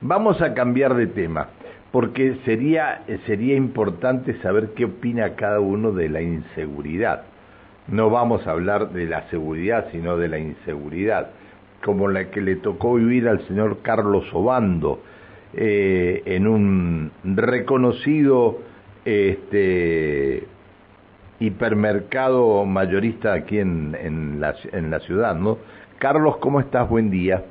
Vamos 0.00 0.40
a 0.42 0.54
cambiar 0.54 0.94
de 0.94 1.08
tema, 1.08 1.48
porque 1.90 2.36
sería, 2.44 3.02
sería 3.26 3.56
importante 3.56 4.40
saber 4.42 4.70
qué 4.76 4.84
opina 4.84 5.34
cada 5.34 5.58
uno 5.58 5.90
de 5.90 6.08
la 6.08 6.22
inseguridad. 6.22 7.24
No 7.88 8.08
vamos 8.08 8.46
a 8.46 8.52
hablar 8.52 8.92
de 8.92 9.06
la 9.06 9.28
seguridad, 9.30 9.88
sino 9.90 10.16
de 10.16 10.28
la 10.28 10.38
inseguridad, 10.38 11.30
como 11.84 12.06
la 12.06 12.30
que 12.30 12.40
le 12.40 12.54
tocó 12.56 12.94
vivir 12.94 13.26
al 13.26 13.44
señor 13.48 13.78
Carlos 13.82 14.24
Obando 14.32 15.02
eh, 15.54 16.22
en 16.26 16.46
un 16.46 17.10
reconocido 17.24 18.60
este, 19.04 20.44
hipermercado 21.40 22.64
mayorista 22.66 23.32
aquí 23.32 23.58
en, 23.58 23.96
en, 24.00 24.40
la, 24.40 24.54
en 24.70 24.92
la 24.92 25.00
ciudad, 25.00 25.34
¿no? 25.34 25.58
Carlos, 25.98 26.36
¿cómo 26.36 26.60
estás? 26.60 26.88
Buen 26.88 27.10
día. 27.10 27.42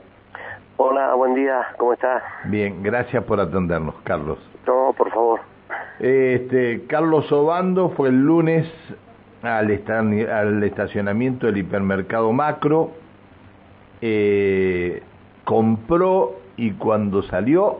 Hola, 0.79 1.15
buen 1.15 1.33
día, 1.33 1.65
¿cómo 1.79 1.93
estás? 1.93 2.21
Bien, 2.45 2.83
gracias 2.83 3.23
por 3.23 3.39
atendernos, 3.39 3.95
Carlos. 4.03 4.37
No, 4.67 4.93
por 4.95 5.09
favor. 5.09 5.39
Este, 5.99 6.85
Carlos 6.85 7.31
Obando 7.31 7.89
fue 7.89 8.09
el 8.09 8.23
lunes 8.23 8.71
al, 9.41 9.71
al 10.31 10.63
estacionamiento 10.63 11.47
del 11.47 11.57
hipermercado 11.57 12.31
Macro, 12.31 12.91
eh, 14.01 15.01
compró 15.45 16.35
y 16.57 16.73
cuando 16.73 17.23
salió 17.23 17.79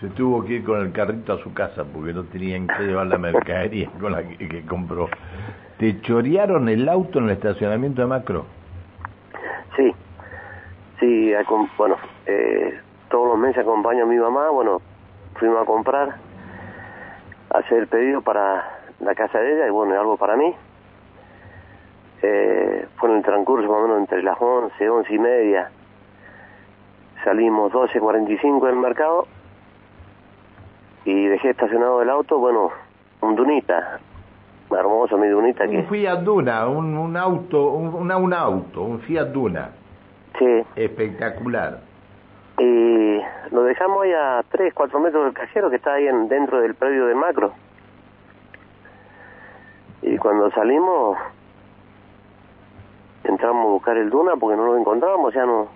se 0.00 0.08
tuvo 0.10 0.44
que 0.44 0.54
ir 0.54 0.64
con 0.64 0.82
el 0.82 0.92
carrito 0.92 1.32
a 1.32 1.38
su 1.38 1.54
casa 1.54 1.84
porque 1.84 2.12
no 2.12 2.24
tenían 2.24 2.66
que 2.66 2.82
llevar 2.82 3.06
la 3.06 3.16
mercadería 3.16 3.88
con 3.98 4.12
la 4.12 4.22
que, 4.22 4.62
compró. 4.66 5.08
¿Te 5.78 6.02
chorearon 6.02 6.68
el 6.68 6.86
auto 6.86 7.18
en 7.18 7.24
el 7.24 7.30
estacionamiento 7.30 8.02
de 8.02 8.08
Macro? 8.08 8.44
Sí, 11.42 11.70
bueno, 11.76 11.96
eh, 12.26 12.80
todos 13.08 13.28
los 13.28 13.38
meses 13.38 13.58
acompaño 13.58 14.04
a 14.04 14.06
mi 14.06 14.16
mamá, 14.16 14.50
bueno, 14.50 14.80
fuimos 15.34 15.62
a 15.62 15.64
comprar, 15.64 16.16
a 17.50 17.58
hacer 17.58 17.78
el 17.78 17.86
pedido 17.88 18.22
para 18.22 18.78
la 19.00 19.14
casa 19.14 19.38
de 19.38 19.54
ella 19.54 19.66
y 19.66 19.70
bueno, 19.70 19.98
algo 19.98 20.16
para 20.16 20.36
mí. 20.36 20.54
Eh, 22.22 22.86
fue 22.96 23.10
en 23.10 23.16
el 23.16 23.22
transcurso 23.22 23.68
más 23.68 23.78
o 23.78 23.82
menos 23.82 23.98
entre 23.98 24.22
las 24.22 24.36
11, 24.40 24.88
11 24.88 25.14
y 25.14 25.18
media. 25.18 25.70
Salimos 27.24 27.72
12.45 27.72 28.66
del 28.66 28.76
mercado 28.76 29.26
y 31.04 31.26
dejé 31.26 31.50
estacionado 31.50 32.00
el 32.02 32.10
auto, 32.10 32.38
bueno, 32.38 32.70
un 33.20 33.34
Dunita, 33.34 33.98
hermoso 34.70 35.18
mi 35.18 35.28
Dunita. 35.28 35.64
Un 35.64 35.86
Fiat 35.86 36.20
Duna, 36.20 36.66
un, 36.68 36.96
un 36.96 37.16
auto, 37.16 37.72
un, 37.72 38.10
un 38.10 38.32
auto, 38.32 38.82
un 38.82 39.00
Fiat 39.00 39.28
Duna. 39.28 39.70
Sí. 40.38 40.64
Espectacular. 40.76 41.80
Y 42.58 43.20
lo 43.50 43.64
dejamos 43.64 44.04
ahí 44.04 44.12
a 44.12 44.44
3, 44.48 44.72
4 44.74 45.00
metros 45.00 45.24
del 45.24 45.34
cajero 45.34 45.70
que 45.70 45.76
está 45.76 45.94
ahí 45.94 46.06
en, 46.06 46.28
dentro 46.28 46.60
del 46.60 46.74
predio 46.74 47.06
de 47.06 47.14
Macro. 47.14 47.52
Y 50.02 50.16
cuando 50.18 50.50
salimos, 50.50 51.18
entramos 53.24 53.66
a 53.66 53.70
buscar 53.70 53.96
el 53.96 54.10
Duna 54.10 54.36
porque 54.36 54.56
no 54.56 54.66
lo 54.66 54.76
encontrábamos, 54.76 55.32
ya 55.34 55.46
no. 55.46 55.68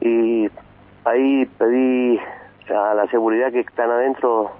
Y 0.00 0.48
ahí 1.04 1.46
pedí 1.58 2.20
a 2.70 2.94
la 2.94 3.06
seguridad 3.08 3.50
que 3.50 3.60
están 3.60 3.90
adentro, 3.90 4.50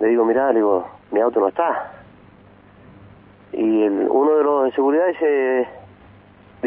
le 0.00 0.08
digo, 0.08 0.24
mira, 0.24 0.48
le 0.48 0.56
digo, 0.56 0.86
mi 1.12 1.20
auto 1.20 1.40
no 1.40 1.48
está. 1.48 1.92
Y 3.52 3.84
el, 3.84 4.08
uno 4.10 4.36
de 4.36 4.44
los 4.44 4.64
de 4.64 4.72
seguridad 4.72 5.06
dice, 5.06 5.68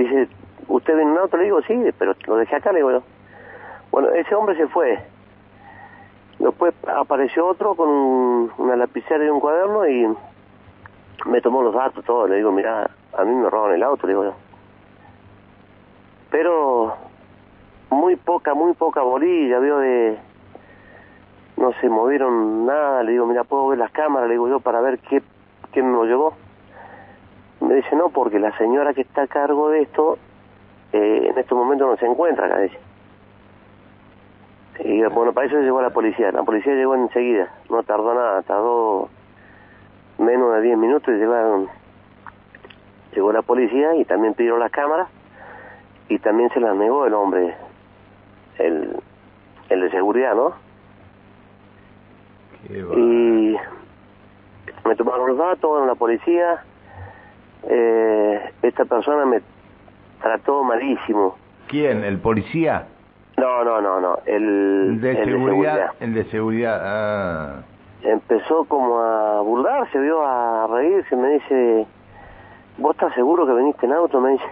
dice, 0.03 0.29
¿usted 0.67 0.95
viene 0.95 1.11
en 1.11 1.17
un 1.17 1.19
auto? 1.19 1.37
Le 1.37 1.45
digo, 1.45 1.61
sí, 1.61 1.77
pero 1.97 2.15
lo 2.25 2.35
dejé 2.37 2.55
acá, 2.55 2.71
le 2.71 2.79
digo 2.79 2.91
yo. 2.91 3.03
Bueno, 3.91 4.09
ese 4.09 4.35
hombre 4.35 4.55
se 4.55 4.67
fue. 4.67 4.99
Después 6.37 6.73
apareció 6.87 7.47
otro 7.47 7.75
con 7.75 7.89
una 8.57 8.75
lapicera 8.75 9.25
y 9.25 9.29
un 9.29 9.39
cuaderno 9.39 9.87
y 9.87 10.07
me 11.25 11.41
tomó 11.41 11.61
los 11.61 11.73
datos, 11.73 12.03
todo. 12.05 12.27
Le 12.27 12.37
digo, 12.37 12.51
mira, 12.51 12.89
a 13.17 13.23
mí 13.23 13.33
me 13.33 13.49
roban 13.49 13.73
el 13.73 13.83
auto, 13.83 14.07
le 14.07 14.13
digo 14.13 14.23
yo. 14.23 14.33
Pero 16.31 16.95
muy 17.89 18.15
poca, 18.15 18.53
muy 18.53 18.73
poca 18.73 19.01
bolilla, 19.01 19.59
vio 19.59 19.79
de... 19.79 20.17
No 21.57 21.73
se 21.81 21.89
movieron 21.89 22.65
nada, 22.65 23.03
le 23.03 23.11
digo, 23.11 23.25
mira, 23.25 23.43
puedo 23.43 23.67
ver 23.67 23.79
las 23.79 23.91
cámaras, 23.91 24.29
le 24.29 24.35
digo 24.35 24.47
yo, 24.47 24.61
para 24.61 24.79
ver 24.79 24.99
qué, 24.99 25.21
quién 25.73 25.91
me 25.91 25.97
lo 25.97 26.05
llevó. 26.05 26.33
Me 27.69 27.75
dice, 27.75 27.95
no, 27.95 28.09
porque 28.09 28.39
la 28.39 28.57
señora 28.57 28.95
que 28.95 29.01
está 29.01 29.21
a 29.21 29.27
cargo 29.27 29.69
de 29.69 29.83
esto, 29.83 30.17
eh, 30.91 31.27
en 31.29 31.37
estos 31.37 31.55
momentos 31.55 31.87
no 31.87 31.97
se 31.97 32.07
encuentra 32.07 32.47
acá, 32.47 32.57
dice. 32.61 32.79
Y 34.79 35.03
bueno, 35.03 35.33
para 35.33 35.45
eso 35.45 35.59
llegó 35.59 35.79
la 35.79 35.91
policía. 35.91 36.31
La 36.31 36.41
policía 36.41 36.73
llegó 36.73 36.95
enseguida, 36.95 37.53
no 37.69 37.83
tardó 37.83 38.15
nada, 38.15 38.41
tardó 38.41 39.09
menos 40.17 40.51
de 40.55 40.61
10 40.61 40.77
minutos 40.79 41.13
y 41.13 41.19
llegaron. 41.19 41.67
Llegó 43.13 43.31
la 43.31 43.43
policía 43.43 43.93
y 43.97 44.05
también 44.05 44.33
pidieron 44.33 44.59
las 44.59 44.71
cámaras 44.71 45.07
y 46.07 46.17
también 46.17 46.49
se 46.49 46.59
las 46.59 46.75
negó 46.75 47.05
el 47.05 47.13
hombre, 47.13 47.53
el, 48.57 48.97
el 49.69 49.81
de 49.81 49.91
seguridad, 49.91 50.33
¿no? 50.33 50.55
y 52.67 53.55
me 54.85 54.95
tomaron 54.95 55.27
los 55.27 55.37
datos, 55.37 55.85
la 55.85 55.93
policía, 55.93 56.63
eh, 57.67 58.51
esta 58.61 58.85
persona 58.85 59.25
me 59.25 59.41
trató 60.21 60.63
malísimo. 60.63 61.35
¿Quién? 61.67 62.03
¿El 62.03 62.19
policía? 62.19 62.87
No, 63.37 63.63
no, 63.63 63.81
no, 63.81 63.99
no. 63.99 64.19
El 64.25 64.99
de, 65.01 65.23
seguridad, 65.23 65.91
El 65.99 66.13
de 66.13 66.25
seguridad. 66.25 66.81
Ah. 66.83 67.61
Empezó 68.01 68.65
como 68.65 68.99
a 68.99 69.41
burlarse, 69.41 69.99
vio 69.99 70.25
a 70.25 70.67
reírse. 70.67 71.15
Me 71.15 71.29
dice, 71.33 71.87
¿vos 72.77 72.95
estás 72.95 73.13
seguro 73.13 73.45
que 73.45 73.53
viniste 73.53 73.85
en 73.85 73.93
auto? 73.93 74.19
Me 74.19 74.31
dice. 74.31 74.45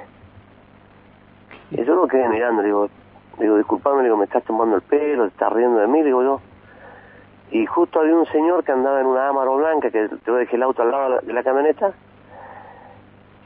Y 1.72 1.84
yo 1.84 1.95
lo 1.95 2.07
quedé 2.07 2.29
mirando, 2.29 2.63
digo, 2.63 2.89
digo, 3.39 3.57
disculpame, 3.57 4.03
digo, 4.03 4.16
me 4.16 4.24
estás 4.25 4.44
tomando 4.44 4.78
el 4.78 4.81
pelo, 4.84 5.24
te 5.24 5.29
estás 5.29 5.51
riendo 5.51 5.79
de 5.79 5.88
mí, 5.88 6.01
digo 6.01 6.24
yo. 6.24 6.41
Y 7.51 7.66
justo 7.66 8.00
había 8.00 8.16
un 8.16 8.25
señor 8.28 8.63
que 8.63 8.72
andaba 8.72 9.01
en 9.01 9.07
una 9.07 9.29
Amaro 9.29 9.57
blanca, 9.57 9.89
que 9.89 10.09
yo 10.25 10.35
dejé 10.35 10.56
el 10.56 10.63
auto 10.63 10.81
al 10.81 10.91
lado 10.91 11.19
de 11.22 11.34
la 11.34 11.44
camioneta, 11.44 11.91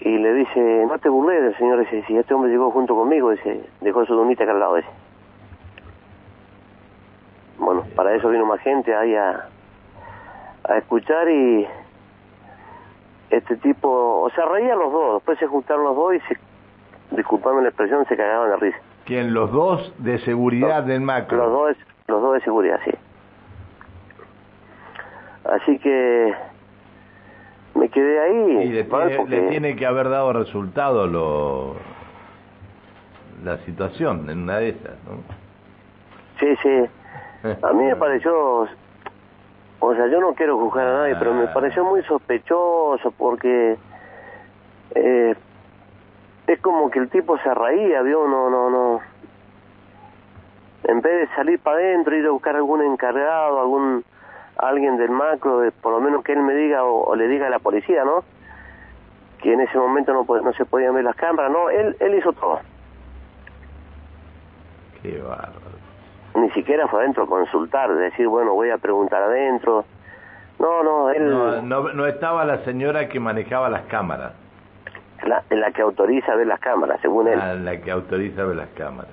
y 0.01 0.17
le 0.17 0.33
dice, 0.33 0.85
no 0.87 0.97
te 0.97 1.09
burles 1.09 1.43
del 1.43 1.57
señor 1.57 1.79
ese, 1.81 2.03
si 2.03 2.17
este 2.17 2.33
hombre 2.33 2.51
llegó 2.51 2.71
junto 2.71 2.95
conmigo, 2.95 3.29
dice, 3.29 3.63
dejó 3.81 4.03
su 4.05 4.15
donita 4.15 4.43
acá 4.43 4.53
al 4.53 4.59
lado 4.59 4.77
ese. 4.77 4.89
Bueno, 7.59 7.85
para 7.95 8.15
eso 8.15 8.29
vino 8.29 8.45
más 8.45 8.59
gente 8.61 8.95
ahí 8.95 9.15
a, 9.15 9.47
a 10.67 10.77
escuchar 10.77 11.29
y 11.29 11.67
este 13.29 13.57
tipo, 13.57 14.21
o 14.21 14.29
sea, 14.31 14.45
reían 14.45 14.79
los 14.79 14.91
dos, 14.91 15.13
después 15.15 15.37
se 15.37 15.45
juntaron 15.45 15.83
los 15.83 15.95
dos 15.95 16.15
y 16.15 16.19
se, 16.21 16.37
disculpame 17.15 17.61
la 17.61 17.69
expresión, 17.69 18.03
se 18.07 18.17
cagaban 18.17 18.49
de 18.49 18.57
risa. 18.57 18.77
¿Quién? 19.05 19.33
¿Los 19.35 19.51
dos 19.51 19.93
de 19.99 20.17
seguridad 20.19 20.83
del 20.83 21.01
macro? 21.01 21.37
Los 21.37 21.51
dos, 21.51 21.77
los 22.07 22.21
dos 22.23 22.33
de 22.33 22.41
seguridad, 22.41 22.79
sí. 22.83 22.91
Así 25.43 25.77
que 25.77 26.33
me 27.75 27.89
quedé 27.89 28.19
ahí. 28.19 28.67
Y 28.67 28.69
le, 28.69 28.83
tiene, 28.83 29.25
le 29.27 29.49
tiene 29.49 29.75
que 29.75 29.85
haber 29.85 30.09
dado 30.09 30.33
resultado 30.33 31.07
lo, 31.07 31.75
la 33.43 33.57
situación 33.59 34.29
en 34.29 34.43
una 34.43 34.57
de 34.57 34.69
esas, 34.69 35.03
¿no? 35.05 35.23
Sí, 36.39 36.55
sí. 36.61 37.55
A 37.61 37.73
mí 37.73 37.85
me 37.85 37.95
pareció, 37.95 38.67
o 39.79 39.95
sea, 39.95 40.07
yo 40.07 40.19
no 40.19 40.33
quiero 40.33 40.57
juzgar 40.57 40.87
a 40.87 40.97
nadie, 40.99 41.15
pero 41.17 41.33
me 41.33 41.45
ah. 41.45 41.53
pareció 41.53 41.83
muy 41.83 42.03
sospechoso 42.03 43.11
porque 43.17 43.77
eh, 44.95 45.35
es 46.47 46.59
como 46.59 46.89
que 46.91 46.99
el 46.99 47.09
tipo 47.09 47.37
se 47.39 47.53
reía, 47.53 48.01
¿vio? 48.01 48.27
No, 48.27 48.49
no, 48.49 48.69
no. 48.69 48.99
En 50.83 51.01
vez 51.01 51.29
de 51.29 51.35
salir 51.35 51.59
para 51.59 51.77
adentro, 51.77 52.15
ir 52.15 52.25
a 52.25 52.31
buscar 52.31 52.55
algún 52.55 52.81
encargado, 52.83 53.59
algún 53.59 54.03
alguien 54.57 54.97
del 54.97 55.09
macro, 55.09 55.61
por 55.81 55.93
lo 55.93 55.99
menos 55.99 56.23
que 56.23 56.33
él 56.33 56.41
me 56.41 56.53
diga 56.53 56.83
o, 56.83 57.15
le 57.15 57.27
diga 57.27 57.47
a 57.47 57.49
la 57.49 57.59
policía, 57.59 58.03
¿no? 58.03 58.23
Que 59.41 59.53
en 59.53 59.61
ese 59.61 59.77
momento 59.77 60.13
no, 60.13 60.25
no 60.41 60.53
se 60.53 60.65
podían 60.65 60.93
ver 60.93 61.03
las 61.03 61.15
cámaras, 61.15 61.51
no, 61.51 61.69
él, 61.69 61.95
él 61.99 62.15
hizo 62.15 62.31
todo. 62.33 62.59
Qué 65.01 65.19
bárbaro 65.19 65.71
ni 66.35 66.49
siquiera 66.51 66.87
fue 66.87 67.01
adentro 67.01 67.23
a 67.23 67.27
consultar, 67.27 67.93
decir, 67.93 68.27
bueno, 68.27 68.53
voy 68.53 68.69
a 68.69 68.77
preguntar 68.77 69.21
adentro. 69.23 69.85
No, 70.59 70.83
no, 70.83 71.09
él... 71.09 71.29
No, 71.67 71.93
no, 71.93 72.05
estaba 72.07 72.45
la 72.45 72.59
señora 72.59 73.09
que 73.09 73.19
manejaba 73.19 73.69
las 73.69 73.83
cámaras. 73.83 74.33
La, 75.23 75.43
la 75.49 75.71
que 75.71 75.81
autoriza 75.81 76.35
ver 76.35 76.47
las 76.47 76.59
cámaras, 76.59 76.99
según 77.01 77.27
él. 77.27 77.39
Ah, 77.39 77.53
la 77.53 77.79
que 77.81 77.91
autoriza 77.91 78.43
ver 78.43 78.55
las 78.55 78.69
cámaras. 78.69 79.11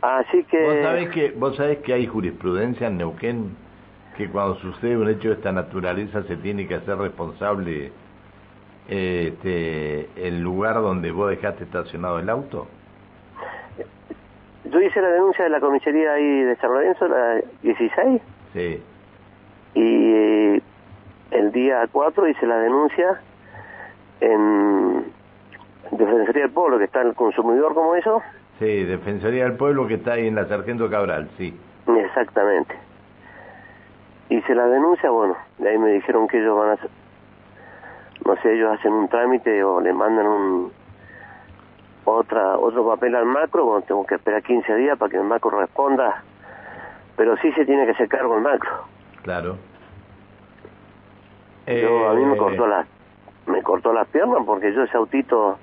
Así 0.00 0.44
que... 0.44 0.64
¿Vos 0.64 0.82
sabés 0.82 1.08
que, 1.10 1.30
vos 1.32 1.56
sabés 1.56 1.78
que 1.78 1.92
hay 1.92 2.06
jurisprudencia 2.06 2.88
en 2.88 2.98
Neuquén 2.98 3.56
que 4.22 4.30
cuando 4.30 4.54
sucede 4.56 4.96
un 4.96 5.08
hecho 5.08 5.28
de 5.28 5.34
esta 5.34 5.50
naturaleza 5.50 6.22
se 6.22 6.36
tiene 6.36 6.68
que 6.68 6.76
hacer 6.76 6.96
responsable 6.96 7.90
este, 8.88 10.08
el 10.16 10.40
lugar 10.40 10.76
donde 10.76 11.10
vos 11.10 11.30
dejaste 11.30 11.64
estacionado 11.64 12.18
el 12.20 12.28
auto? 12.28 12.68
hice 14.64 15.00
la 15.00 15.08
denuncia 15.08 15.44
de 15.44 15.50
la 15.50 15.60
comisaría 15.60 16.12
ahí 16.12 16.42
de 16.42 16.56
San 16.56 16.72
Lorenzo, 16.72 17.06
la 17.08 17.40
16. 17.62 18.22
Sí. 18.52 18.82
Y 19.74 20.12
eh, 20.14 20.62
el 21.30 21.52
día 21.52 21.86
4 21.90 22.28
hice 22.28 22.46
la 22.46 22.58
denuncia 22.58 23.20
en 24.20 25.04
Defensoría 25.90 26.42
del 26.42 26.52
Pueblo, 26.52 26.78
que 26.78 26.84
está 26.84 27.02
el 27.02 27.14
consumidor 27.14 27.74
como 27.74 27.94
eso. 27.94 28.22
Sí, 28.58 28.84
Defensoría 28.84 29.44
del 29.44 29.56
Pueblo 29.56 29.86
que 29.86 29.94
está 29.94 30.14
ahí 30.14 30.26
en 30.26 30.36
la 30.36 30.46
Sargento 30.46 30.88
Cabral, 30.88 31.28
sí. 31.36 31.54
Exactamente. 31.86 32.74
Hice 34.32 34.54
la 34.54 34.66
denuncia, 34.66 35.10
bueno, 35.10 35.36
de 35.58 35.68
ahí 35.68 35.78
me 35.78 35.90
dijeron 35.90 36.26
que 36.26 36.38
ellos 36.38 36.58
van 36.58 36.70
a 36.70 36.72
hacer, 36.72 36.88
no 38.24 38.34
sé, 38.36 38.54
ellos 38.54 38.72
hacen 38.78 38.92
un 38.92 39.08
trámite 39.08 39.62
o 39.62 39.80
le 39.80 39.92
mandan 39.92 40.26
un 40.26 40.72
otra 42.04 42.56
otro 42.56 42.86
papel 42.88 43.14
al 43.14 43.26
macro, 43.26 43.64
bueno, 43.66 43.82
tengo 43.86 44.06
que 44.06 44.14
esperar 44.14 44.42
15 44.42 44.74
días 44.76 44.98
para 44.98 45.10
que 45.10 45.18
el 45.18 45.24
macro 45.24 45.60
responda, 45.60 46.22
pero 47.16 47.36
sí 47.38 47.52
se 47.52 47.66
tiene 47.66 47.84
que 47.84 47.92
hacer 47.92 48.08
cargo 48.08 48.36
el 48.36 48.42
macro. 48.42 48.70
Claro. 49.22 49.56
Yo, 51.66 52.08
a 52.08 52.14
mí 52.14 52.24
me 52.24 52.34
Eh, 52.34 52.38
cortó 52.38 52.66
la 52.66 52.86
me 53.46 53.62
cortó 53.62 53.92
las 53.92 54.08
piernas 54.08 54.38
porque 54.46 54.72
yo 54.72 54.84
ese 54.84 54.96
autito 54.96 55.58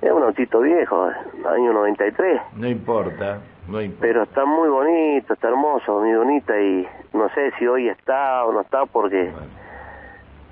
es 0.00 0.10
un 0.12 0.22
autito 0.22 0.60
viejo, 0.60 1.10
año 1.48 1.72
93, 1.72 2.40
No 2.56 2.68
importa, 2.68 3.40
no 3.72 3.78
pero 4.00 4.22
está 4.24 4.44
muy 4.44 4.68
bonito, 4.68 5.32
está 5.34 5.48
hermoso, 5.48 6.00
muy 6.00 6.14
bonita 6.14 6.60
y 6.60 6.86
no 7.14 7.28
sé 7.30 7.50
si 7.58 7.66
hoy 7.66 7.88
está 7.88 8.44
o 8.44 8.52
no 8.52 8.60
está 8.60 8.84
porque 8.86 9.30
Bueno. 9.30 9.46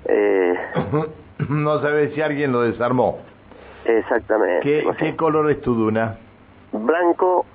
eh, 0.05 0.59
no 1.49 1.79
sabes 1.81 2.13
si 2.13 2.21
alguien 2.21 2.51
lo 2.51 2.61
desarmó. 2.61 3.19
exactamente 3.85 4.59
¿Qué, 4.61 4.83
no 4.85 4.93
sé. 4.93 4.99
¿Qué 4.99 5.15
color 5.15 5.49
es 5.51 5.61
tu 5.61 5.73
duna? 5.75 6.17
blanco 6.73 7.45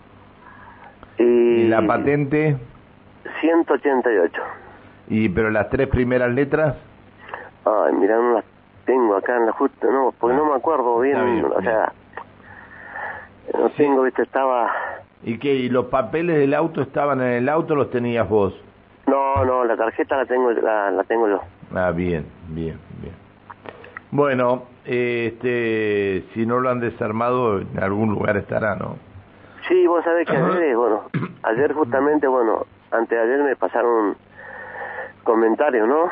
y, 1.19 1.23
¿Y 1.23 1.69
la 1.69 1.87
patente? 1.87 2.57
188. 3.41 4.43
¿Y 5.09 5.29
pero 5.31 5.51
las 5.51 5.69
tres 5.71 5.89
primeras 5.89 6.31
letras? 6.31 6.77
Ay, 7.65 7.93
mira, 7.95 8.17
no 8.17 8.35
las 8.35 8.45
tengo 8.85 9.17
acá 9.17 9.37
en 9.37 9.47
la 9.47 9.53
justa, 9.53 9.87
no, 9.91 10.13
porque 10.21 10.35
Ah, 10.37 10.39
no 10.39 10.47
me 10.47 10.55
acuerdo 10.57 11.01
bien, 11.01 11.45
o 11.47 11.61
sea, 11.63 11.93
no 13.59 13.69
tengo, 13.71 14.03
viste, 14.03 14.23
estaba... 14.23 14.71
¿Y 15.23 15.39
qué? 15.39 15.55
¿Y 15.55 15.69
los 15.69 15.87
papeles 15.87 16.37
del 16.39 16.55
auto 16.55 16.83
estaban 16.83 17.21
en 17.21 17.33
el 17.33 17.49
auto 17.49 17.75
los 17.75 17.91
tenías 17.91 18.29
vos? 18.29 18.55
No, 19.07 19.45
no, 19.45 19.65
la 19.65 19.77
tarjeta 19.77 20.17
la 20.17 20.27
tengo, 20.27 20.51
la, 20.53 20.91
la 20.91 21.05
tengo 21.05 21.29
yo. 21.29 21.41
Ah, 21.75 21.91
bien, 21.91 22.27
bien, 22.49 22.79
bien. 23.01 23.15
Bueno, 24.11 24.65
este, 24.85 26.25
si 26.33 26.47
no 26.47 26.61
lo 26.61 26.71
han 26.71 26.81
desarmado, 26.81 27.59
en 27.61 27.83
algún 27.83 28.11
lugar 28.11 28.37
estará, 28.37 28.77
¿no? 28.77 28.97
Sí, 29.69 29.87
vos 29.87 30.05
sabés 30.05 30.29
que 30.29 30.37
ayer, 30.37 30.77
bueno, 30.77 31.03
ayer 31.43 31.73
justamente, 31.73 32.27
bueno, 32.29 32.67
antes 32.93 33.11
de 33.11 33.21
ayer 33.25 33.43
me 33.43 33.57
pasaron 33.57 34.17
comentarios, 35.25 35.89
¿no? 35.89 36.09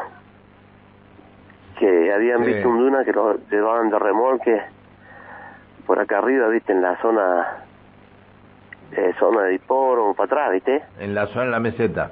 Que 1.78 2.12
habían 2.12 2.44
Sí. 2.44 2.52
visto 2.52 2.68
un 2.68 2.78
Duna 2.78 3.04
que 3.04 3.12
lo 3.12 3.36
llevaban 3.50 3.90
de 3.90 3.98
remolque 3.98 4.60
por 5.86 5.98
acá 6.00 6.18
arriba, 6.18 6.48
viste, 6.48 6.72
en 6.72 6.82
la 6.82 6.96
zona, 7.00 7.63
eh, 8.92 9.14
zona 9.18 9.42
de 9.42 9.54
hipódromo, 9.54 10.14
para 10.14 10.26
atrás, 10.26 10.52
viste. 10.52 10.82
En 10.98 11.14
la 11.14 11.26
zona 11.28 11.44
de 11.46 11.50
la 11.50 11.60
meseta. 11.60 12.10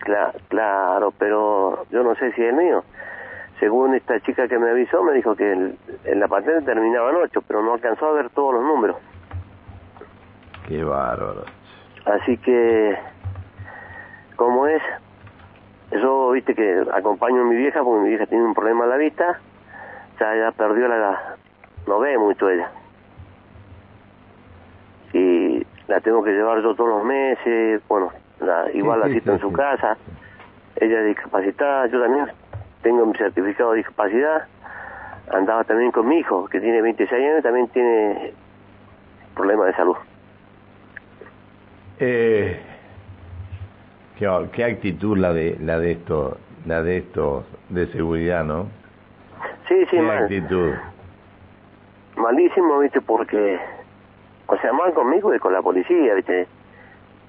Cla- 0.00 0.32
claro, 0.48 1.12
pero 1.18 1.84
yo 1.90 2.02
no 2.02 2.14
sé 2.14 2.32
si 2.32 2.42
es 2.44 2.54
mío. 2.54 2.84
Según 3.58 3.94
esta 3.94 4.18
chica 4.20 4.48
que 4.48 4.58
me 4.58 4.70
avisó, 4.70 5.02
me 5.02 5.12
dijo 5.12 5.36
que 5.36 5.52
el- 5.52 5.78
en 6.04 6.20
la 6.20 6.28
patente 6.28 6.62
terminaban 6.62 7.14
ocho, 7.16 7.42
pero 7.46 7.62
no 7.62 7.74
alcanzó 7.74 8.06
a 8.06 8.12
ver 8.12 8.30
todos 8.30 8.54
los 8.54 8.62
números. 8.62 8.96
Qué 10.66 10.82
bárbaro. 10.82 11.44
Así 12.06 12.38
que, 12.38 12.96
¿cómo 14.36 14.66
es? 14.66 14.82
Yo, 15.90 16.30
viste 16.30 16.54
que 16.54 16.84
acompaño 16.94 17.42
a 17.42 17.44
mi 17.44 17.56
vieja 17.56 17.82
porque 17.82 18.02
mi 18.04 18.08
vieja 18.10 18.26
tiene 18.26 18.44
un 18.44 18.54
problema 18.54 18.84
en 18.84 18.90
la 18.90 18.96
vista. 18.96 19.38
Ya, 20.20 20.34
ya 20.36 20.52
perdió 20.52 20.86
la... 20.88 21.36
No 21.86 21.98
ve 21.98 22.16
mucho 22.16 22.48
ella. 22.48 22.70
Y 25.12 25.66
la 25.90 26.00
tengo 26.00 26.22
que 26.22 26.30
llevar 26.30 26.62
yo 26.62 26.74
todos 26.74 26.88
los 26.88 27.04
meses. 27.04 27.82
Bueno, 27.88 28.12
la, 28.40 28.70
igual 28.72 29.00
Sí, 29.02 29.08
la 29.08 29.14
sí, 29.14 29.20
cito 29.20 29.32
en 29.32 29.40
su 29.40 29.52
casa. 29.52 29.96
Ella 30.76 31.00
es 31.00 31.06
discapacitada, 31.08 31.86
yo 31.88 32.00
también 32.00 32.26
tengo 32.82 33.04
mi 33.04 33.14
certificado 33.18 33.72
de 33.72 33.78
discapacidad. 33.78 34.46
Andaba 35.32 35.64
también 35.64 35.90
con 35.90 36.08
mi 36.08 36.18
hijo, 36.18 36.46
que 36.46 36.60
tiene 36.60 36.80
26 36.80 37.12
años 37.12 37.42
también 37.42 37.68
tiene 37.68 38.32
problemas 39.34 39.66
de 39.66 39.74
salud. 39.74 39.96
Eh, 41.98 42.60
qué, 44.18 44.48
qué 44.52 44.64
actitud 44.64 45.18
la 45.18 45.32
de 45.32 45.56
la 45.60 45.78
de 45.78 45.92
esto, 45.92 46.38
la 46.66 46.82
de 46.82 46.98
estos 46.98 47.44
de 47.68 47.86
seguridad, 47.88 48.44
¿no? 48.44 48.68
Sí, 49.68 49.74
sí, 49.82 49.96
qué 49.96 50.02
mal. 50.02 50.18
actitud. 50.24 50.72
malísimo, 52.16 52.78
viste, 52.78 53.00
porque, 53.00 53.58
o 54.52 54.58
sea, 54.58 54.72
mal 54.72 54.92
conmigo 54.92 55.32
y 55.34 55.38
con 55.38 55.52
la 55.52 55.62
policía, 55.62 56.14
viste, 56.14 56.48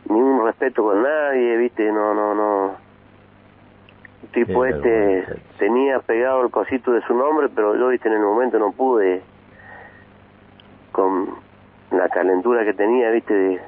ningún 0.10 0.44
respeto 0.44 0.84
con 0.84 1.04
nadie, 1.04 1.56
viste, 1.58 1.92
no, 1.92 2.14
no, 2.16 2.34
no. 2.34 2.76
El 4.24 4.30
tipo 4.30 4.64
Qué 4.64 4.70
este 4.70 4.90
vergüenza. 4.90 5.34
tenía 5.60 6.00
pegado 6.00 6.42
el 6.44 6.50
cosito 6.52 6.92
de 6.92 7.02
su 7.04 7.14
nombre, 7.14 7.48
pero 7.54 7.76
yo, 7.76 7.90
viste, 7.90 8.08
en 8.08 8.16
el 8.16 8.22
momento 8.22 8.58
no 8.58 8.72
pude, 8.72 9.22
con 10.92 11.30
la 11.92 12.10
calentura 12.10 12.64
que 12.66 12.74
tenía, 12.74 13.12
viste, 13.12 13.34
de 13.34 13.62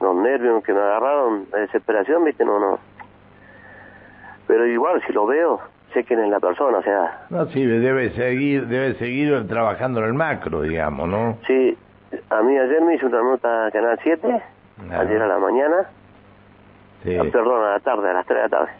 los 0.00 0.16
nervios 0.16 0.62
que 0.62 0.72
me 0.72 0.80
agarraron, 0.80 1.46
la 1.50 1.58
desesperación, 1.58 2.24
viste, 2.24 2.44
no, 2.44 2.58
no. 2.60 2.78
Pero 4.46 4.66
igual, 4.66 5.02
si 5.06 5.12
lo 5.12 5.26
veo, 5.26 5.60
sé 5.92 6.04
quién 6.04 6.20
es 6.20 6.28
la 6.30 6.38
persona, 6.38 6.78
o 6.78 6.82
sea, 6.82 7.26
No, 7.30 7.46
sí, 7.46 7.64
debe 7.64 8.10
seguir, 8.10 8.66
debe 8.66 8.94
seguir 8.94 9.46
trabajando 9.48 10.00
en 10.00 10.06
el 10.06 10.14
macro, 10.14 10.60
digamos, 10.62 11.08
¿no? 11.08 11.38
Sí, 11.46 11.76
a 12.38 12.42
mí 12.42 12.58
ayer 12.58 12.80
me 12.82 12.94
hizo 12.96 13.06
una 13.06 13.22
nota 13.22 13.66
a 13.66 13.70
Canal 13.70 13.98
7, 14.02 14.42
Ajá. 14.88 15.00
ayer 15.00 15.22
a 15.22 15.26
la 15.26 15.38
mañana, 15.38 15.88
Sí. 17.02 17.16
ah, 17.18 17.24
perdón, 17.30 17.64
a 17.64 17.70
la 17.72 17.80
tarde, 17.80 18.10
a 18.10 18.14
las 18.14 18.26
3 18.26 18.36
de 18.36 18.42
la 18.42 18.48
tarde, 18.48 18.70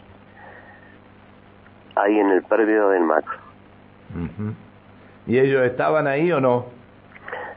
ahí 1.95 2.19
en 2.19 2.31
el 2.31 2.43
previo 2.43 2.89
del 2.89 3.03
macro. 3.03 3.37
¿Y 5.27 5.39
ellos 5.39 5.63
estaban 5.63 6.07
ahí 6.07 6.31
o 6.31 6.39
no? 6.39 6.65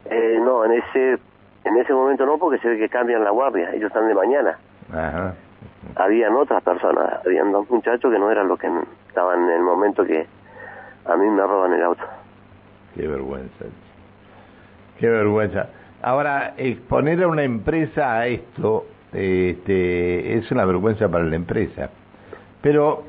Eh, 0.06 0.38
no, 0.40 0.64
en 0.64 0.72
ese 0.72 1.18
en 1.64 1.76
ese 1.76 1.92
momento 1.92 2.24
no, 2.24 2.38
porque 2.38 2.58
se 2.60 2.68
ve 2.68 2.78
que 2.78 2.88
cambian 2.88 3.22
la 3.24 3.30
guardia, 3.30 3.70
ellos 3.74 3.88
están 3.88 4.08
de 4.08 4.14
mañana. 4.14 4.58
Ajá. 4.90 5.34
Habían 5.96 6.34
otras 6.34 6.62
personas, 6.62 7.20
habían 7.26 7.52
dos 7.52 7.68
muchachos 7.70 8.10
que 8.10 8.18
no 8.18 8.30
eran 8.30 8.48
los 8.48 8.58
que 8.58 8.70
estaban 9.08 9.44
en 9.44 9.50
el 9.50 9.60
momento 9.62 10.04
que 10.04 10.26
a 11.04 11.16
mí 11.16 11.26
me 11.28 11.42
roban 11.42 11.72
el 11.74 11.82
auto. 11.82 12.02
Qué 12.94 13.06
vergüenza. 13.06 13.64
Qué 14.98 15.08
vergüenza. 15.08 15.68
Ahora, 16.02 16.54
exponer 16.56 17.22
a 17.22 17.28
una 17.28 17.42
empresa 17.42 18.18
a 18.18 18.26
esto 18.26 18.86
este, 19.12 20.36
es 20.38 20.50
una 20.52 20.64
vergüenza 20.64 21.08
para 21.08 21.24
la 21.24 21.36
empresa. 21.36 21.90
Pero 22.62 23.04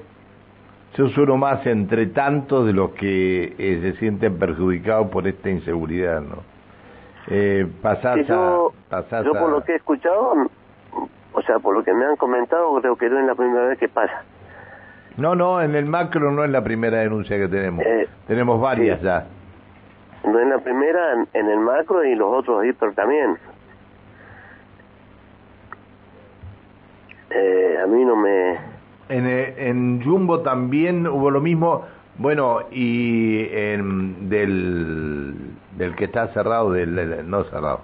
yo 0.96 1.08
soy 1.10 1.24
uno 1.24 1.38
más 1.38 1.65
entre 1.67 2.08
tantos 2.08 2.65
de 2.65 2.74
los 2.74 2.91
que 2.91 3.55
eh, 3.58 3.79
se 3.81 3.93
sienten 4.00 4.38
perjudicados 4.39 5.10
por 5.10 5.27
esta 5.27 5.50
inseguridad, 5.50 6.22
¿no? 6.22 6.38
Eh, 7.27 7.67
pasás 7.81 8.25
yo, 8.27 8.74
a... 8.88 8.89
pasás 8.89 9.24
yo 9.25 9.34
por 9.34 9.43
a- 9.50 9.51
lo 9.51 9.63
que 9.63 9.74
he 9.74 9.75
escuchado, 9.75 10.34
o 11.34 11.41
sea, 11.43 11.60
por 11.60 11.75
lo 11.75 11.84
que 11.84 11.93
me 11.93 12.05
han 12.05 12.15
comentado, 12.15 12.74
creo 12.81 12.96
que 12.96 13.08
no 13.10 13.19
es 13.19 13.25
la 13.25 13.36
primera 13.36 13.67
vez 13.67 13.77
que 13.77 13.88
pasa. 13.88 14.24
No, 15.17 15.36
no, 15.36 15.62
en 15.62 15.75
el 15.75 15.86
macro 15.86 16.31
no 16.31 16.43
es 16.43 16.50
la 16.50 16.63
primera 16.63 17.00
denuncia 17.00 17.38
que 17.38 17.48
tenemos. 17.48 17.86
Eh, 17.86 18.08
tenemos 18.27 18.60
varias 18.60 19.00
sí. 19.00 19.05
ya. 19.05 19.25
No 20.26 20.40
es 20.40 20.48
la 20.48 20.60
primera 20.60 21.14
en, 21.14 21.28
en 21.34 21.50
el 21.50 21.60
macro 21.60 22.04
y 22.04 22.16
los 22.16 22.32
otros 22.40 22.66
hiper 22.66 22.94
también. 22.94 23.38
Eh, 27.32 27.78
a 27.84 27.88
mí 27.88 28.04
no 28.06 28.16
me... 28.16 28.52
En, 29.10 29.26
eh, 29.28 29.56
en 29.70 30.04
Jumbo 30.04 30.42
también 30.42 31.08
hubo 31.08 31.32
lo 31.32 31.42
mismo, 31.42 31.84
bueno, 32.18 32.60
y 32.72 33.48
en, 33.52 34.30
del, 34.30 35.34
del 35.78 35.96
que 35.96 36.06
está 36.06 36.28
cerrado, 36.28 36.72
del, 36.74 36.96
del- 36.96 37.30
no 37.30 37.44
cerrado, 37.46 37.82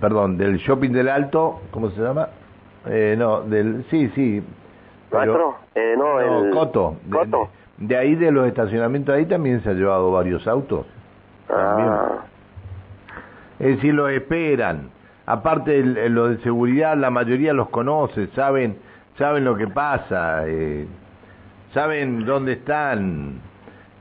perdón, 0.00 0.36
del 0.38 0.56
shopping 0.56 0.90
del 0.90 1.08
Alto, 1.08 1.60
¿cómo 1.70 1.90
se 1.90 2.00
llama? 2.00 2.28
Eh, 2.86 3.14
no, 3.16 3.42
del, 3.42 3.84
sí, 3.90 4.08
sí. 4.14 4.42
pero- 5.10 5.32
¿Macro? 5.32 5.54
Eh, 5.76 5.94
no, 5.96 6.20
el... 6.20 6.50
Coto. 6.50 6.96
De, 7.04 7.10
Coto. 7.16 7.48
de 7.78 7.96
ahí 7.96 8.14
de 8.16 8.32
los 8.32 8.48
estacionamientos, 8.48 9.14
ahí 9.14 9.26
también 9.26 9.62
se 9.62 9.70
ha 9.70 9.74
llevado 9.74 10.10
varios 10.10 10.46
autos. 10.48 10.86
También. 11.48 11.88
Ah, 11.88 12.24
Es 13.58 13.76
decir, 13.76 13.94
lo 13.94 14.08
esperan. 14.08 14.90
Aparte, 15.26 15.78
el- 15.78 15.96
el- 15.96 16.12
lo 16.14 16.28
de 16.28 16.38
seguridad, 16.38 16.96
la 16.96 17.10
mayoría 17.10 17.52
los 17.52 17.68
conoce, 17.70 18.26
saben, 18.34 18.76
saben 19.16 19.44
lo 19.44 19.56
que 19.56 19.68
pasa, 19.68 20.42
eh, 20.46 20.86
saben 21.72 22.24
dónde 22.26 22.54
están. 22.54 23.40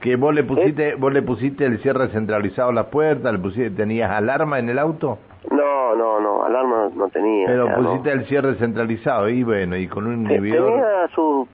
Que 0.02 0.16
vos 0.18 0.34
le 0.34 0.44
pusiste, 0.44 0.96
vos 0.96 1.14
le 1.14 1.22
pusiste 1.22 1.66
el 1.66 1.80
cierre 1.80 2.10
centralizado 2.10 2.70
a 2.70 2.74
las 2.74 2.88
puertas, 2.88 3.32
le 3.32 3.40
pusiste, 3.40 3.70
tenías 3.70 4.12
alarma 4.12 4.60
en 4.60 4.68
el 4.70 4.80
auto. 4.80 5.20
No, 5.50 5.96
no, 5.96 6.20
no, 6.20 6.44
alarma 6.44 6.90
no 6.96 7.08
tenía. 7.10 7.48
Pero 7.48 7.74
pusiste 7.76 8.14
no. 8.14 8.22
el 8.22 8.26
cierre 8.28 8.56
centralizado 8.56 9.30
y 9.30 9.44
bueno, 9.44 9.78
y 9.78 9.88
con 9.88 10.08
un 10.08 10.26
inhibidor... 10.26 10.72
Tenía 10.72 11.08
su, 11.16 11.48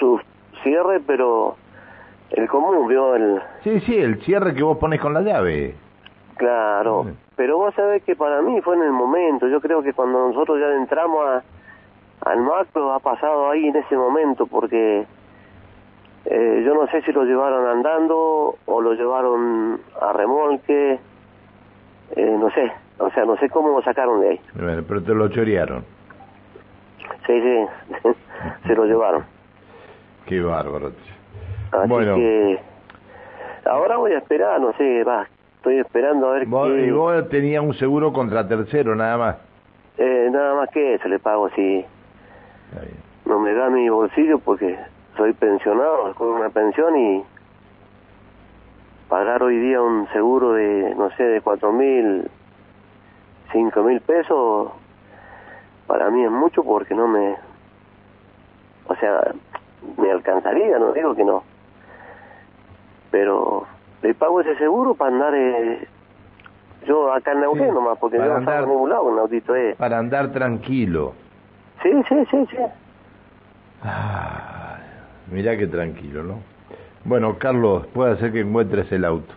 su 0.00 0.20
cierre, 0.64 1.00
pero 1.06 1.56
el 2.30 2.48
común 2.48 2.88
vio 2.88 3.14
el... 3.14 3.40
Sí, 3.62 3.80
sí, 3.80 3.96
el 3.96 4.20
cierre 4.22 4.54
que 4.54 4.62
vos 4.62 4.78
pones 4.78 5.00
con 5.00 5.14
la 5.14 5.20
llave. 5.20 5.74
Claro, 6.36 7.06
pero 7.36 7.58
vos 7.58 7.74
sabés 7.74 8.02
que 8.02 8.16
para 8.16 8.42
mí 8.42 8.60
fue 8.60 8.76
en 8.76 8.82
el 8.82 8.92
momento, 8.92 9.46
yo 9.46 9.60
creo 9.60 9.82
que 9.82 9.92
cuando 9.92 10.28
nosotros 10.28 10.58
ya 10.58 10.74
entramos 10.74 11.24
a, 11.26 11.42
al 12.30 12.40
macro 12.40 12.92
ha 12.92 12.98
pasado 12.98 13.50
ahí 13.50 13.68
en 13.68 13.76
ese 13.76 13.96
momento, 13.96 14.46
porque 14.46 15.06
eh, 16.24 16.62
yo 16.64 16.74
no 16.74 16.86
sé 16.88 17.02
si 17.02 17.12
lo 17.12 17.24
llevaron 17.24 17.66
andando 17.68 18.56
o 18.66 18.80
lo 18.80 18.94
llevaron 18.94 19.80
a 20.00 20.12
remolque, 20.12 20.98
eh, 22.16 22.36
no 22.38 22.50
sé, 22.50 22.72
o 22.98 23.10
sea, 23.10 23.24
no 23.24 23.36
sé 23.36 23.48
cómo 23.48 23.68
lo 23.68 23.82
sacaron 23.82 24.20
de 24.20 24.30
ahí. 24.30 24.40
Bueno, 24.54 24.82
pero 24.86 25.02
te 25.02 25.14
lo 25.14 25.28
chorearon. 25.28 25.84
Sí, 27.26 27.40
sí, 27.40 27.66
se 28.66 28.74
lo 28.74 28.84
llevaron. 28.86 29.24
Qué 30.26 30.40
bárbaro. 30.40 30.92
Así 31.74 31.88
Bueno. 31.88 32.14
que 32.16 32.58
ahora 33.66 33.96
voy 33.96 34.12
a 34.12 34.18
esperar, 34.18 34.60
no 34.60 34.72
sé, 34.74 35.02
va, 35.04 35.26
estoy 35.56 35.78
esperando 35.78 36.28
a 36.28 36.32
ver 36.34 36.46
Vos, 36.46 36.68
qué... 36.68 36.86
y 36.86 36.90
vos 36.90 37.28
tenías 37.28 37.62
un 37.62 37.74
seguro 37.74 38.12
contra 38.12 38.46
tercero, 38.46 38.94
nada 38.94 39.16
más. 39.16 39.36
Eh, 39.98 40.28
nada 40.30 40.54
más 40.54 40.70
que 40.70 40.94
eso 40.94 41.08
le 41.08 41.18
pago 41.18 41.48
si 41.50 41.84
no 43.26 43.38
me 43.40 43.54
da 43.54 43.70
mi 43.70 43.88
bolsillo 43.88 44.38
porque 44.38 44.76
soy 45.16 45.32
pensionado, 45.32 46.12
con 46.14 46.28
una 46.28 46.48
pensión 46.50 46.96
y 46.96 47.24
pagar 49.08 49.42
hoy 49.42 49.56
día 49.58 49.80
un 49.80 50.08
seguro 50.12 50.52
de, 50.54 50.94
no 50.96 51.10
sé, 51.10 51.22
de 51.22 51.40
cuatro 51.40 51.72
mil, 51.72 52.28
cinco 53.52 53.82
mil 53.84 54.00
pesos, 54.00 54.72
para 55.86 56.10
mí 56.10 56.24
es 56.24 56.30
mucho 56.30 56.64
porque 56.64 56.94
no 56.94 57.06
me, 57.06 57.36
o 58.88 58.94
sea, 58.96 59.32
me 59.96 60.10
alcanzaría, 60.10 60.78
no 60.78 60.92
digo 60.92 61.14
que 61.14 61.24
no, 61.24 61.44
pero 63.14 63.62
le 64.02 64.12
pago 64.14 64.40
ese 64.40 64.56
seguro 64.56 64.96
para 64.96 65.12
andar, 65.14 65.32
eh, 65.36 65.86
yo 66.84 67.12
acá 67.12 67.30
en 67.30 67.42
Neuquén 67.42 67.68
Sí, 67.68 67.72
nomás, 67.72 67.96
porque 68.00 68.16
yo 68.16 68.24
no 68.24 68.30
salgo 68.44 68.50
andar- 68.50 68.64
a 68.64 68.66
ningún 68.66 68.90
lado, 68.90 69.04
un 69.04 69.18
autito 69.20 69.54
es. 69.54 69.76
Para 69.76 69.98
andar 69.98 70.32
tranquilo. 70.32 71.12
Sí, 71.80 71.90
sí, 72.08 72.16
sí, 72.28 72.46
sí. 72.50 72.56
Ah, 73.84 74.78
mirá 75.30 75.56
qué 75.56 75.68
tranquilo, 75.68 76.24
¿no? 76.24 76.40
Bueno, 77.04 77.36
Carlos, 77.38 77.86
puede 77.94 78.16
ser 78.16 78.32
que 78.32 78.40
encuentres 78.40 78.90
el 78.90 79.04
auto. 79.04 79.32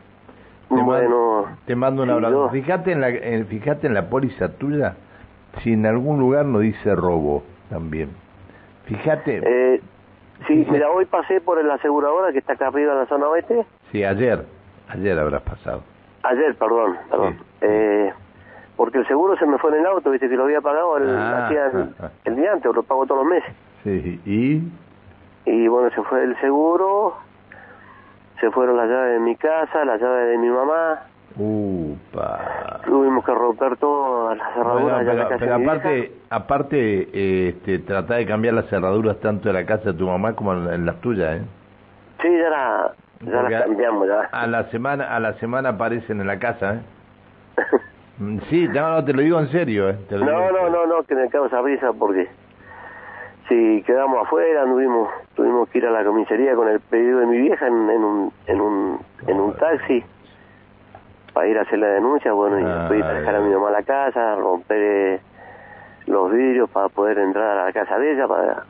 Te 0.69 0.81
Bueno, 0.81 1.46
Te 1.67 1.75
mando 1.75 2.01
un 2.01 2.10
sí, 2.10 2.13
abrazo. 2.15 2.34
yo- 2.34 2.50
Fíjate 2.50 2.91
en 2.93 3.01
la, 3.01 3.10
en- 3.10 3.46
fíjate 3.46 3.86
en 3.86 3.93
la 3.93 4.10
póliza 4.10 4.53
tuya 4.57 4.96
si 5.62 5.74
en 5.74 5.86
algún 5.86 6.19
lugar 6.19 6.46
no 6.46 6.60
dice 6.60 6.96
robo 6.96 7.43
también. 7.69 8.10
Fíjate, 8.86 9.41
Eh, 9.46 9.81
sí, 10.46 10.65
mira, 10.70 10.89
hoy 10.91 11.06
pasé 11.06 11.41
por 11.41 11.63
la 11.63 11.75
aseguradora 11.75 12.32
que 12.32 12.39
está 12.39 12.53
acá 12.53 12.67
arriba 12.67 12.94
en 12.94 13.00
la 13.00 13.06
zona 13.08 13.27
oeste. 13.27 13.65
si 13.91 14.03
ayer, 14.03 14.46
ayer 14.89 15.17
habrás 15.17 15.41
pasado. 15.41 15.82
Ayer, 16.24 16.56
perdón, 16.56 16.98
perdón. 17.10 17.34
Sí. 17.39 17.46
Eh, 17.62 18.13
porque 18.75 19.00
el 19.00 19.08
seguro 19.08 19.36
se 19.38 19.46
me 19.46 19.58
fue 19.58 19.72
en 19.72 19.77
el 19.82 19.86
auto, 19.88 20.12
viste, 20.12 20.29
que 20.29 20.36
lo 20.36 20.44
había 20.44 20.62
pagado 20.62 20.98
el, 20.98 21.10
Ah, 21.17 21.46
hacía 21.48 21.65
el, 21.67 21.77
ah, 21.77 21.88
ah. 22.03 22.10
el 22.25 22.36
día 22.36 22.51
antes, 22.53 22.74
lo 22.75 22.84
pago 22.84 23.06
todos 23.06 23.22
los 23.25 23.29
meses. 23.29 23.53
Sí, 23.84 24.22
y 24.25 24.62
Y 25.50 25.67
bueno, 25.67 25.89
se 25.91 26.01
fue 26.03 26.24
el 26.24 26.39
seguro, 26.41 27.15
se 28.39 28.51
fueron 28.51 28.77
las 28.77 28.88
llaves 28.89 29.13
de 29.13 29.20
mi 29.20 29.36
casa, 29.36 29.84
las 29.86 30.00
llaves 30.00 30.29
de 30.29 30.38
mi 30.38 30.50
mamá. 30.50 31.01
Upa. 31.38 32.82
Tuvimos 32.86 33.24
que 33.25 33.34
romper 33.34 33.77
todas 33.77 34.38
las 34.38 34.53
cerraduras 34.53 34.84
Bueno, 35.06 35.12
en 35.12 35.17
la 35.17 35.27
pero, 35.27 35.39
pero 35.39 35.56
aparte, 35.56 36.12
aparte 36.29 37.10
eh, 37.13 37.50
este, 37.50 37.79
tratá 37.79 38.15
de 38.15 38.25
cambiar 38.25 38.53
las 38.56 38.65
cerraduras 38.67 39.17
tanto 39.20 39.50
de 39.50 39.53
la 39.53 39.65
casa 39.65 39.91
de 39.91 39.98
tu 39.98 40.08
mamá 40.08 40.34
como 40.34 40.53
en, 40.53 40.74
en 40.74 40.86
las 40.86 41.00
tuyas, 41.01 41.38
¿eh? 41.38 41.46
Sí, 42.22 42.27
ya, 42.29 42.50
la, 42.50 42.91
ya 43.22 43.41
las 43.44 43.63
cambiamos, 43.63 44.08
ya. 44.08 44.22
A 44.32 44.48
la 44.48 44.63
semana, 44.72 45.15
a 45.15 45.20
la 45.20 45.34
semana 45.34 45.70
aparecen 45.70 46.22
en 46.22 46.27
la 46.27 46.39
casa, 46.39 46.75
¿eh? 46.75 46.82
Mm, 48.20 48.39
Sí, 48.50 48.67
no, 48.70 48.89
no, 48.94 49.06
te 49.06 49.13
lo 49.13 49.22
digo 49.22 49.39
en 49.39 49.48
serio, 49.50 49.89
¿eh? 49.89 49.96
Te 50.10 50.17
lo 50.17 50.25
digo 50.25 50.32
No, 50.39 50.48
en 50.50 50.56
no, 50.56 50.70
no, 50.72 50.86
no, 50.88 51.03
que 51.03 51.13
me 51.13 51.29
causa 51.29 51.62
risa 51.62 51.94
porque 51.94 52.27
si 53.48 53.84
quedamos 53.84 54.25
afuera, 54.25 54.63
tuvimos, 54.63 55.08
tuvimos 55.36 55.70
que 55.70 55.77
ir 55.77 55.86
a 55.86 55.91
la 55.91 56.03
comisaría 56.03 56.56
con 56.56 56.67
el 56.67 56.79
pedido 56.79 57.20
de 57.20 57.27
mi 57.27 57.38
vieja 57.38 57.67
en, 57.67 57.89
en 57.91 58.03
un, 58.03 58.34
en 58.48 58.60
un, 58.62 59.00
en 59.27 59.39
un 59.39 59.53
taxi 59.53 60.03
para 61.38 61.50
ir 61.50 61.58
a 61.60 61.62
hacer 61.62 61.77
la 61.77 61.88
denuncia, 61.89 62.32
bueno, 62.34 62.60
y 62.60 62.63
Ah, 62.63 62.79
después 62.79 62.98
ir 63.00 63.06
a 63.06 63.13
dejar 63.13 63.36
a 63.36 63.41
mi 63.41 63.53
mamá 63.53 63.67
a 63.67 63.72
la 63.72 63.84
casa, 63.84 64.36
romper 64.38 64.77
eh, 64.82 65.20
los 66.08 66.32
vidrios 66.32 66.67
para 66.72 66.89
poder 66.89 67.20
entrar 67.20 67.60
a 67.60 67.65
la 67.65 67.72
casa 67.74 68.00
de 68.00 68.12
ella 68.13 68.27
para, 68.27 68.63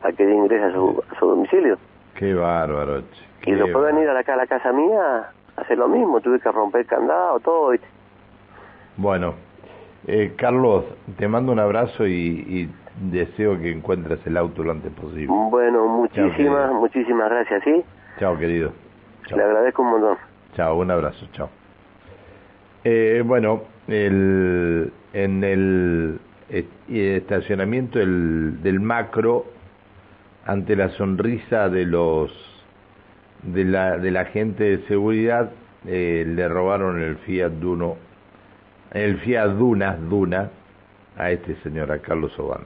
para 0.00 0.14
que 0.14 0.22
ella 0.22 0.34
ingrese 0.34 0.66
a 0.66 0.72
su, 0.72 1.02
a 1.12 1.18
su 1.18 1.26
domicilio. 1.26 1.76
Qué 2.14 2.34
bárbaro, 2.34 3.00
che, 3.00 3.24
Y 3.40 3.44
qué 3.46 3.50
después 3.56 3.72
bárbaro. 3.74 3.96
venir 3.96 4.10
acá 4.10 4.34
a 4.34 4.36
la 4.36 4.46
casa 4.46 4.70
mía 4.72 5.00
a 5.56 5.60
hacer 5.60 5.76
lo 5.76 5.88
mismo, 5.88 6.20
tuve 6.20 6.38
que 6.38 6.52
romper 6.52 6.82
el 6.82 6.86
candado, 6.86 7.40
todo, 7.40 7.70
¿viste? 7.70 7.88
Bueno, 8.96 9.34
eh, 10.06 10.34
Carlos, 10.38 10.84
te 11.18 11.26
mando 11.26 11.50
un 11.50 11.58
abrazo 11.58 12.06
y, 12.06 12.12
y 12.12 12.70
deseo 13.10 13.58
que 13.58 13.72
encuentres 13.72 14.24
el 14.24 14.36
auto 14.36 14.62
lo 14.62 14.70
antes 14.70 14.92
posible. 14.92 15.26
Bueno, 15.50 15.84
muchísimas, 15.88 16.70
muchísimas 16.74 17.28
gracias, 17.28 17.64
¿sí? 17.64 17.84
Chao, 18.20 18.38
querido. 18.38 18.70
Chao. 19.26 19.36
Le 19.36 19.42
agradezco 19.44 19.82
un 19.82 19.90
montón. 19.90 20.16
Chao, 20.54 20.76
un 20.78 20.90
abrazo, 20.92 21.26
chao. 21.32 21.48
Eh, 22.90 23.22
bueno, 23.22 23.64
el, 23.86 24.90
en 25.12 25.44
el 25.44 26.18
est- 26.48 26.88
estacionamiento 26.90 27.98
del, 27.98 28.62
del 28.62 28.80
macro, 28.80 29.44
ante 30.46 30.74
la 30.74 30.88
sonrisa 30.96 31.68
de 31.68 31.84
los 31.84 32.32
de 33.42 33.64
la, 33.66 33.98
de 33.98 34.10
la 34.10 34.24
gente 34.24 34.64
de 34.64 34.78
seguridad, 34.88 35.50
eh, 35.86 36.24
le 36.26 36.48
robaron 36.48 36.98
el 37.02 37.16
Fiat 37.18 37.52
Duno, 37.52 37.98
el 38.92 39.18
Fiat 39.18 39.50
Duna, 39.50 39.94
Duna, 39.96 40.48
a 41.18 41.30
este 41.30 41.56
señor, 41.56 41.92
a 41.92 41.98
Carlos 41.98 42.32
Obán. 42.38 42.62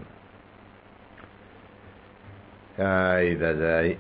Ay, 2.79 3.37
ay, 3.43 3.63
ay. 3.63 3.99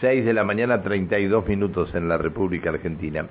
6 0.00 0.24
de 0.24 0.32
la 0.32 0.44
mañana, 0.44 0.80
32 0.80 1.46
minutos 1.46 1.94
en 1.94 2.08
la 2.08 2.16
República 2.16 2.70
Argentina. 2.70 3.26